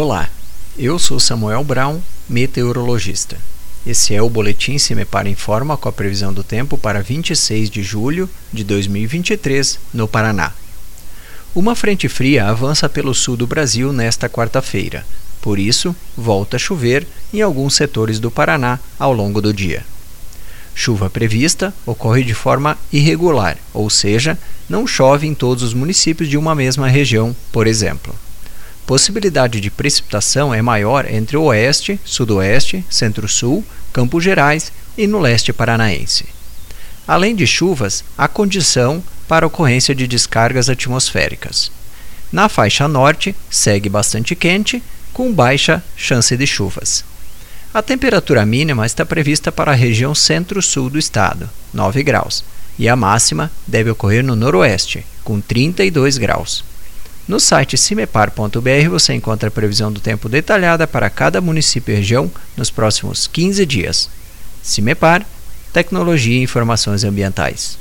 [0.00, 0.30] Olá,
[0.78, 3.36] eu sou Samuel Brown, meteorologista.
[3.84, 7.68] Esse é o Boletim Se Me Para Informa com a previsão do tempo para 26
[7.68, 10.52] de julho de 2023, no Paraná.
[11.52, 15.04] Uma frente fria avança pelo sul do Brasil nesta quarta-feira,
[15.42, 17.04] por isso, volta a chover
[17.34, 19.84] em alguns setores do Paraná ao longo do dia.
[20.76, 24.38] Chuva prevista ocorre de forma irregular, ou seja,
[24.68, 28.14] não chove em todos os municípios de uma mesma região, por exemplo.
[28.88, 35.52] Possibilidade de precipitação é maior entre o oeste, sudoeste, centro-sul, Campos Gerais e no leste
[35.52, 36.24] paranaense.
[37.06, 41.70] Além de chuvas, há condição para ocorrência de descargas atmosféricas.
[42.32, 44.82] Na faixa norte, segue bastante quente,
[45.12, 47.04] com baixa chance de chuvas.
[47.74, 52.42] A temperatura mínima está prevista para a região centro-sul do estado, 9 graus,
[52.78, 56.64] e a máxima deve ocorrer no noroeste, com 32 graus.
[57.28, 62.30] No site cimepar.br você encontra a previsão do tempo detalhada para cada município e região
[62.56, 64.08] nos próximos 15 dias.
[64.62, 65.26] Cimepar,
[65.70, 67.78] Tecnologia e Informações Ambientais.